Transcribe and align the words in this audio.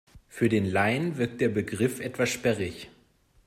Für 0.29 0.49
den 0.49 0.65
Laien 0.65 1.19
wirkt 1.19 1.41
der 1.41 1.49
Begriff 1.49 1.99
etwas 1.99 2.29
sperrig. 2.31 2.89